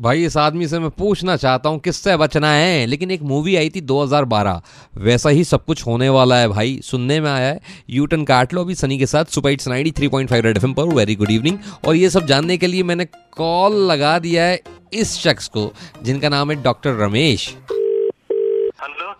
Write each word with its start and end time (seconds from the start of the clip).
भाई, 0.00 0.24
इस 0.24 0.36
आदमी 0.36 0.66
से 0.68 0.78
मैं 0.78 0.90
पूछना 0.90 1.36
चाहता 1.36 1.68
हूँ, 1.68 1.78
किससे 1.78 2.16
बचना 2.16 2.52
है? 2.52 2.86
लेकिन 2.86 3.10
एक 3.10 3.22
मूवी 3.22 3.56
आई 3.56 3.70
थी 3.70 3.80
2012 3.80 4.60
वैसा 4.96 5.28
ही 5.28 5.44
सब 5.44 5.64
कुछ 5.64 5.86
होने 5.86 6.08
वाला 6.08 6.36
है 6.36 6.48
भाई। 6.48 6.80
सुनने 6.84 7.20
में 7.20 7.30
आया 7.30 7.48
है 7.48 7.60
यूटन 7.90 8.24
काट 8.24 8.54
लो 8.54 8.60
अभी 8.60 8.74
सनी 8.74 8.98
के 8.98 9.06
साथ, 9.06 9.24
super 9.24 9.50
it's 9.50 9.68
ninety 9.68 9.90
three 9.90 10.08
point 10.08 10.30
five 10.30 10.44
Red 10.44 10.56
FM 10.56 10.66
पर 10.66 10.94
वेरी 10.94 11.14
गुड 11.14 11.30
इवनिंग 11.30 11.58
और 11.86 11.96
ये 11.96 12.10
सब 12.10 12.26
जानने 12.26 12.56
के 12.56 12.66
लिए 12.66 12.82
मैंने 12.82 13.04
कॉल 13.36 13.76
लगा 13.76 14.18
दिया 14.18 14.44
है 14.44 14.60
इस 14.92 15.14
शख्स 15.14 15.48
को, 15.48 15.72
जिनका 16.02 16.28
नाम 16.28 16.50
है 16.50 16.62
doctor 16.62 16.94
Ramesh. 16.94 17.54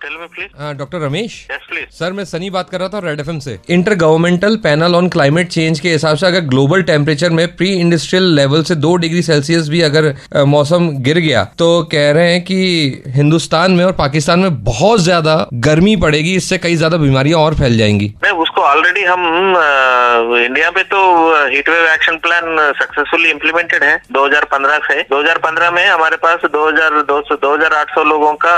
Doctor 0.02 0.98
Ramesh 0.98 1.46
yes, 1.50 1.94
sir 1.98 2.12
मैं 2.12 2.24
सनी 2.24 2.50
बात 2.50 2.70
कर 2.70 2.80
रहा 2.80 2.88
था 2.88 2.98
रेड 2.98 3.20
एफ़ 3.20 3.30
से। 3.38 3.58
Intergovernmental 3.94 4.56
panel 4.56 4.94
on 4.94 5.08
climate 5.08 5.48
change 5.48 5.80
के 5.80 5.92
हिसाब 5.92 6.16
से 6.16 6.26
अगर 6.26 6.40
ग्लोबल 6.40 6.82
टेम्परेचर 6.82 7.30
में 7.30 7.46
प्री 7.56 7.72
इंडस्ट्रियल 7.72 8.24
लेवल 8.36 8.62
से 8.62 8.74
दो 8.74 8.94
डिग्री 8.96 9.22
सेल्सियस 9.22 9.68
भी 9.68 9.80
अगर 9.80 10.04
अ, 10.32 10.44
मौसम 10.44 10.88
गिर 10.98 11.18
गया 11.18 11.44
तो 11.58 11.82
कह 11.92 12.10
रहे 12.10 12.32
हैं 12.32 12.42
कि 12.44 13.02
हिंदुस्तान 13.06 13.72
में 13.72 13.84
और 13.84 13.92
पाकिस्तान 13.92 14.40
में 14.40 14.62
बहुत 14.64 15.00
ज़्यादा 15.00 15.46
गर्मी 15.54 15.96
पड़ेगी 15.96 16.34
इससे 16.36 16.58
कई 16.58 16.76
ज़्यादा 16.76 16.96
बीमारियाँ 16.96 17.38
और 17.40 17.54
फैल 17.54 17.78
जाएँगी। 17.78 18.06
उसको 18.06 18.45
ऑलरेडी 18.76 19.02
हम 19.04 19.22
इंडिया 20.36 20.70
पे 20.70 20.82
तो 20.84 20.98
heat 21.50 21.68
wave 21.68 21.86
action 21.88 22.16
plan 22.24 22.56
successfully 22.78 23.30
implemented 23.30 23.84
है 23.84 23.94
2015 24.16 24.80
से। 24.88 24.96
2015 25.12 25.70
में 25.74 25.86
हमारे 25.86 26.16
पास 26.24 26.44
2200 26.56 27.36
2800 27.44 28.04
लोगों 28.08 28.32
का 28.44 28.56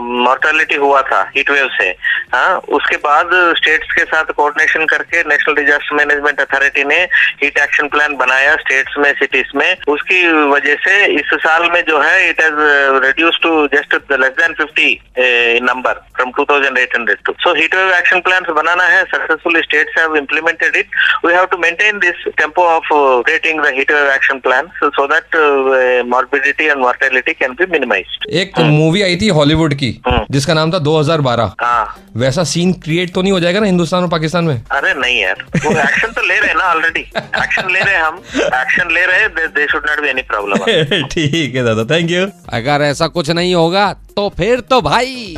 मॉर्टेलिटी 0.00 0.74
हुआ 0.84 1.00
था 1.02 1.20
हीट 1.36 1.50
वेव 1.50 1.68
से। 1.76 1.88
हाँ 2.34 2.56
उसके 2.78 2.96
बाद 3.06 3.30
स्टेट्स 3.60 3.92
के 3.92 4.04
साथ 4.12 4.32
कोऑर्डिनेशन 4.36 4.84
करके 4.92 5.22
नेशनल 5.28 5.54
डिजास्टर 5.56 5.96
मैनेजमेंट 5.96 6.40
अथॉरिटी 6.40 6.84
ने 6.84 7.00
हीट 7.42 7.58
एक्शन 7.64 7.88
प्लान 7.96 8.16
बनाया 8.16 8.54
स्टेट्स 8.66 8.98
में 8.98 9.12
सिटीज़ 9.22 9.56
में। 9.58 9.70
उसकी 9.94 10.20
वजह 10.52 10.76
से 10.84 11.04
इस 11.14 11.34
साल 11.46 11.68
में 11.72 11.80
जो 11.88 12.00
है 12.00 12.28
it 12.28 12.42
has 12.42 12.60
reduced 13.06 13.42
to 13.42 13.66
just 13.76 13.94
less 14.12 14.36
than 14.42 14.54
50 14.60 15.64
number 15.70 16.04
from 16.16 16.30
2800 16.40 17.18
to 17.26 17.32
so 17.40 17.54
heat 17.54 17.74
wave 17.74 17.94
action 17.94 18.20
plan 18.20 18.52
बनाना 18.54 18.84
है 18.84 19.02
successfully 19.14 19.60
states 19.62 19.98
have 19.98 20.16
implemented 20.20 20.78
it 20.82 20.98
we 21.24 21.32
have 21.34 21.48
to 21.50 21.58
maintain 21.62 22.00
this 22.00 22.22
tempo 22.40 22.64
of 22.70 22.92
uh, 22.92 23.00
the 23.28 23.34
heat 23.76 23.90
wave 23.94 24.10
action 24.14 24.40
plan 24.40 24.70
so, 24.80 24.90
so 24.98 25.06
that 25.12 25.36
uh, 25.36 26.04
morbidity 26.14 26.68
and 26.74 26.80
mortality 26.80 27.34
can 27.42 27.56
be 27.60 27.66
minimized. 27.74 28.20
एक 28.42 28.58
movie 28.74 29.02
आई 29.02 29.16
थी 29.20 29.28
Hollywood 29.38 29.74
की 29.82 29.90
हम्म। 30.06 30.24
जिसका 30.30 30.54
नाम 30.54 30.72
था 30.72 30.78
2012 30.84 31.50
हाँ। 31.62 31.84
वैसा 32.16 32.44
सीन 32.52 32.72
क्रिएट 32.84 33.12
तो 33.14 33.22
नहीं 33.22 33.32
हो 33.32 33.40
जाएगा 33.40 33.60
ना 33.60 33.66
हिंदुस्तान 33.66 34.02
और 34.02 34.08
पाकिस्तान 34.10 34.44
में? 34.44 34.54
अरे 34.78 34.94
नहीं 35.00 35.20
यार 35.20 35.44
वो 35.64 35.72
एक्शन 35.80 36.12
तो 36.12 36.26
ले 36.26 36.38
रहे 36.38 36.48
हैं 36.48 36.56
ना 36.56 36.70
ऑलरेडी 36.70 37.00
एक्शन 37.42 37.70
ले 37.72 37.80
रहे 37.80 37.94
हैं 37.94 38.02
हम 38.02 38.18
एक्शन 38.60 38.94
ले 38.94 39.04
रहे 39.06 39.20
हैं 39.20 39.48
they 39.54 39.66
should 39.72 39.90
not 39.90 40.00
be 40.02 40.08
any 40.08 40.22
problem 40.32 41.06
ठीक 41.14 41.54
है 41.56 41.64
दादा 41.64 41.84
थैंक 41.94 42.10
यू 42.10 42.26
अगर 42.60 42.82
ऐसा 42.90 43.06
कुछ 43.18 43.30
नहीं 43.30 43.54
होगा 43.54 43.92
तो 44.16 44.28
फिर 44.38 44.60
तो 44.70 44.80
भाई। 44.82 45.34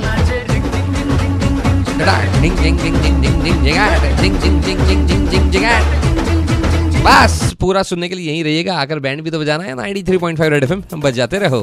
बस 7.06 7.55
पूरा 7.61 7.83
सुनने 7.83 8.08
के 8.08 8.14
लिए 8.14 8.30
यहीं 8.30 8.44
रहिएगा 8.44 8.75
आकर 8.78 8.98
बैंड 9.00 9.22
भी 9.22 9.30
तो 9.30 9.41
बजाना 9.41 9.64
है 9.64 9.75
ना 9.75 9.83
93.5 9.84 10.41
रेड 10.42 10.64
एफएम 10.64 10.83
बजाते 11.00 11.38
रहो 11.38 11.62